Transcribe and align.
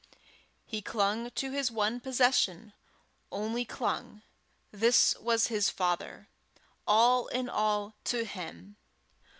He 0.65 0.81
clung 0.81 1.29
to 1.29 1.51
his 1.51 1.69
one 1.69 1.99
possession 1.99 2.73
only 3.31 3.65
clung: 3.65 4.23
this 4.71 5.15
was 5.19 5.45
his 5.45 5.69
father 5.69 6.27
all 6.87 7.27
in 7.27 7.47
all 7.47 7.93
to 8.05 8.25
him. 8.25 8.77